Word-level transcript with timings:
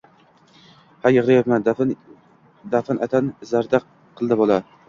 Ha, 1.03 1.11
yig`layapman, 1.15 1.67
daf`atan 2.73 3.31
zarda 3.53 3.85
qildi 3.93 4.43
bola 4.45 4.63